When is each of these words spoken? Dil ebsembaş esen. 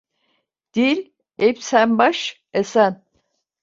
Dil 0.73 0.99
ebsembaş 1.37 2.19
esen. 2.53 2.93